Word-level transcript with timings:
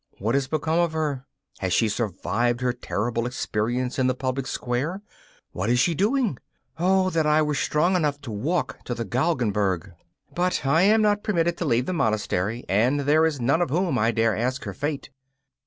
What 0.17 0.33
has 0.33 0.47
become 0.47 0.79
of 0.79 0.93
her? 0.93 1.27
Has 1.59 1.73
she 1.73 1.87
survived 1.87 2.61
her 2.61 2.73
terrible 2.73 3.27
experience 3.27 3.99
in 3.99 4.07
the 4.07 4.15
public 4.15 4.47
square? 4.47 5.03
What 5.51 5.69
is 5.69 5.77
she 5.77 5.93
doing? 5.93 6.39
Oh, 6.79 7.11
that 7.11 7.27
I 7.27 7.43
were 7.43 7.53
strong 7.53 7.95
enough 7.95 8.19
to 8.21 8.31
walk 8.31 8.83
to 8.85 8.95
the 8.95 9.05
Galgenberg! 9.05 9.93
But 10.33 10.65
I 10.65 10.81
am 10.81 11.03
not 11.03 11.21
permitted 11.21 11.55
to 11.57 11.65
leave 11.65 11.85
the 11.85 11.93
monastery, 11.93 12.65
and 12.67 13.01
there 13.01 13.27
is 13.27 13.39
none 13.39 13.61
of 13.61 13.69
whom 13.69 13.99
I 13.99 14.09
dare 14.09 14.35
ask 14.35 14.63
her 14.63 14.73
fate. 14.73 15.11